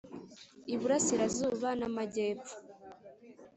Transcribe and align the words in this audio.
Iburasirazuba 0.73 1.69
n 1.79 1.81
Amajyepfo. 1.89 2.55